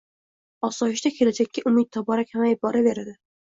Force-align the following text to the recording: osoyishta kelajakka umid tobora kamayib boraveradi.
osoyishta 0.67 1.11
kelajakka 1.19 1.67
umid 1.73 1.95
tobora 1.99 2.27
kamayib 2.33 2.67
boraveradi. 2.67 3.19